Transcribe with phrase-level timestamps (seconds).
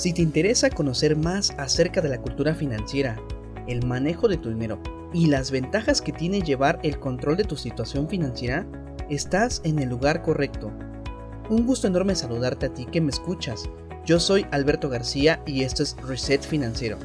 [0.00, 3.20] Si te interesa conocer más acerca de la cultura financiera,
[3.66, 4.80] el manejo de tu dinero
[5.12, 8.66] y las ventajas que tiene llevar el control de tu situación financiera,
[9.10, 10.72] estás en el lugar correcto.
[11.50, 13.68] Un gusto enorme saludarte a ti que me escuchas.
[14.06, 16.96] Yo soy Alberto García y esto es Reset Financiero,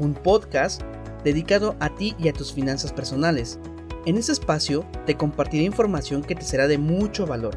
[0.00, 0.82] un podcast
[1.22, 3.60] dedicado a ti y a tus finanzas personales.
[4.06, 7.56] En este espacio te compartiré información que te será de mucho valor,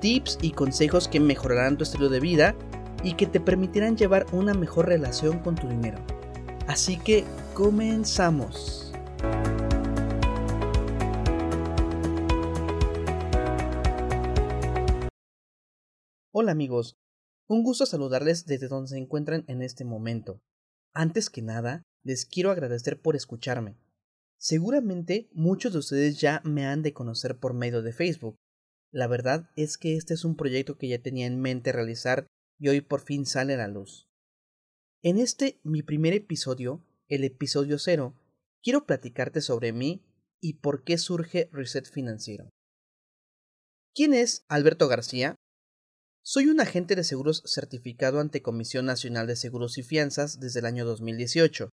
[0.00, 2.56] tips y consejos que mejorarán tu estilo de vida
[3.04, 5.98] y que te permitirán llevar una mejor relación con tu dinero.
[6.66, 8.92] Así que comenzamos.
[16.32, 16.96] Hola amigos,
[17.46, 20.40] un gusto saludarles desde donde se encuentran en este momento.
[20.92, 23.76] Antes que nada, les quiero agradecer por escucharme.
[24.38, 28.36] Seguramente muchos de ustedes ya me han de conocer por medio de Facebook.
[28.90, 32.26] La verdad es que este es un proyecto que ya tenía en mente realizar
[32.58, 34.08] y hoy por fin sale a la luz.
[35.02, 38.14] En este mi primer episodio, el episodio cero,
[38.62, 40.02] quiero platicarte sobre mí
[40.40, 42.50] y por qué surge Reset Financiero.
[43.94, 45.36] ¿Quién es Alberto García?
[46.22, 50.66] Soy un agente de seguros certificado ante Comisión Nacional de Seguros y Fianzas desde el
[50.66, 51.68] año 2018.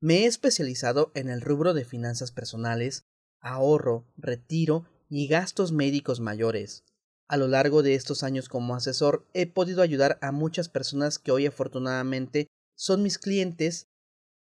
[0.00, 3.04] Me he especializado en el rubro de finanzas personales,
[3.40, 6.84] ahorro, retiro y gastos médicos mayores.
[7.28, 11.30] A lo largo de estos años como asesor he podido ayudar a muchas personas que
[11.30, 13.86] hoy afortunadamente son mis clientes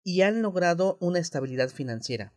[0.04, 2.32] y han logrado una estabilidad financiera,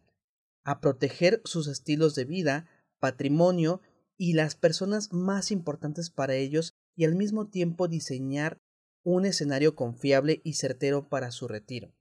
[0.63, 2.67] a proteger sus estilos de vida,
[2.99, 3.81] patrimonio
[4.17, 8.57] y las personas más importantes para ellos y al mismo tiempo diseñar
[9.03, 11.93] un escenario confiable y certero para su retiro.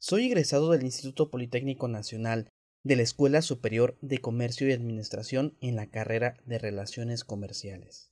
[0.00, 2.48] Soy egresado del Instituto Politécnico Nacional
[2.88, 8.10] de la Escuela Superior de Comercio y Administración en la carrera de Relaciones Comerciales.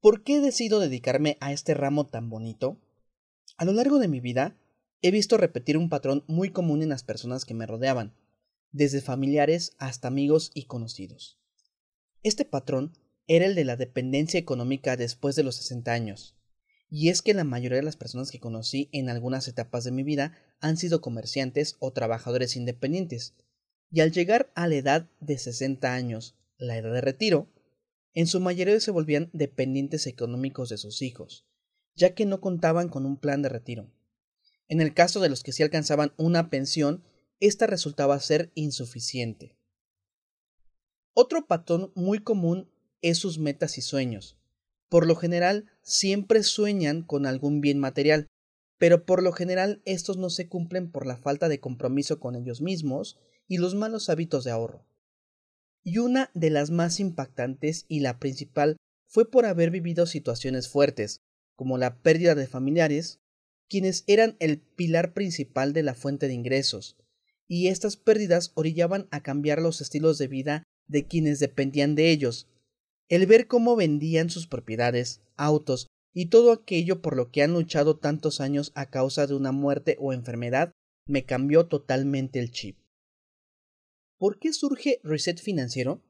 [0.00, 2.80] ¿Por qué decido dedicarme a este ramo tan bonito?
[3.56, 4.56] A lo largo de mi vida
[5.02, 8.12] he visto repetir un patrón muy común en las personas que me rodeaban,
[8.72, 11.38] desde familiares hasta amigos y conocidos.
[12.24, 12.90] Este patrón
[13.28, 16.34] era el de la dependencia económica después de los 60 años,
[16.94, 20.02] y es que la mayoría de las personas que conocí en algunas etapas de mi
[20.02, 23.34] vida han sido comerciantes o trabajadores independientes,
[23.90, 27.48] y al llegar a la edad de 60 años, la edad de retiro,
[28.12, 31.46] en su mayoría se volvían dependientes económicos de sus hijos,
[31.94, 33.90] ya que no contaban con un plan de retiro.
[34.68, 37.04] En el caso de los que sí alcanzaban una pensión,
[37.40, 39.56] esta resultaba ser insuficiente.
[41.14, 42.70] Otro patrón muy común
[43.00, 44.36] es sus metas y sueños,
[44.90, 48.26] por lo general, siempre sueñan con algún bien material,
[48.78, 52.60] pero por lo general estos no se cumplen por la falta de compromiso con ellos
[52.60, 54.84] mismos y los malos hábitos de ahorro.
[55.84, 58.76] Y una de las más impactantes y la principal
[59.06, 61.20] fue por haber vivido situaciones fuertes,
[61.54, 63.20] como la pérdida de familiares,
[63.68, 66.96] quienes eran el pilar principal de la fuente de ingresos,
[67.48, 72.48] y estas pérdidas orillaban a cambiar los estilos de vida de quienes dependían de ellos,
[73.12, 77.98] el ver cómo vendían sus propiedades, autos y todo aquello por lo que han luchado
[77.98, 80.72] tantos años a causa de una muerte o enfermedad
[81.06, 82.78] me cambió totalmente el chip.
[84.16, 86.02] ¿Por qué surge Reset Financiero?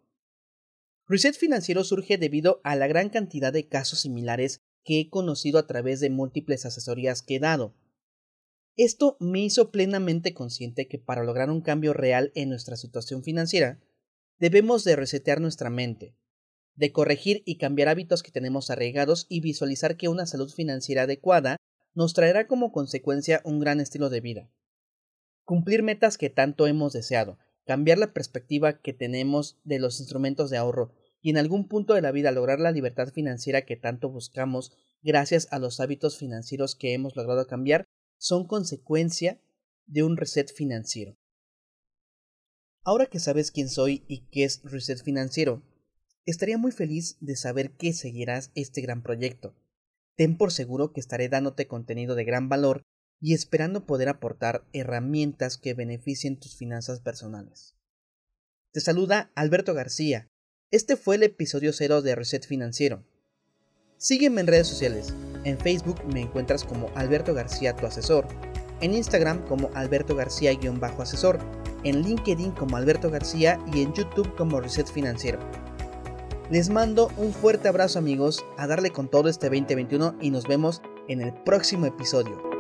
[1.08, 5.66] Reset Financiero surge debido a la gran cantidad de casos similares que he conocido a
[5.66, 7.74] través de múltiples asesorías que he dado.
[8.76, 13.80] Esto me hizo plenamente consciente que para lograr un cambio real en nuestra situación financiera,
[14.38, 16.14] debemos de resetear nuestra mente,
[16.74, 21.56] de corregir y cambiar hábitos que tenemos arraigados y visualizar que una salud financiera adecuada
[21.94, 24.50] nos traerá como consecuencia un gran estilo de vida.
[25.44, 30.56] Cumplir metas que tanto hemos deseado, cambiar la perspectiva que tenemos de los instrumentos de
[30.56, 34.72] ahorro y en algún punto de la vida lograr la libertad financiera que tanto buscamos
[35.02, 37.86] gracias a los hábitos financieros que hemos logrado cambiar
[38.18, 39.40] son consecuencia
[39.86, 41.16] de un reset financiero.
[42.84, 45.62] Ahora que sabes quién soy y qué es reset financiero,
[46.24, 49.56] Estaría muy feliz de saber que seguirás este gran proyecto.
[50.16, 52.82] Ten por seguro que estaré dándote contenido de gran valor
[53.20, 57.74] y esperando poder aportar herramientas que beneficien tus finanzas personales.
[58.72, 60.28] Te saluda Alberto García.
[60.70, 63.04] Este fue el episodio cero de Reset Financiero.
[63.96, 65.12] Sígueme en redes sociales.
[65.44, 68.28] En Facebook me encuentras como Alberto García tu asesor,
[68.80, 71.38] en Instagram como Alberto García-asesor,
[71.84, 75.38] en LinkedIn como Alberto García y en YouTube como Reset Financiero.
[76.52, 80.82] Les mando un fuerte abrazo amigos, a darle con todo este 2021 y nos vemos
[81.08, 82.51] en el próximo episodio.